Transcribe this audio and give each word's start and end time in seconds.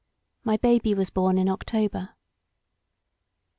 My 0.43 0.57
Mby 0.57 0.95
was 0.95 1.11
bom 1.11 1.37
in 1.37 1.47
October." 1.47 2.15